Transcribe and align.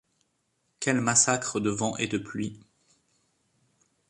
Quel 0.79 0.99
massacre 0.99 1.59
de 1.59 1.69
vent 1.69 1.95
et 1.97 2.07
de 2.07 2.17
pluie! 2.17 2.59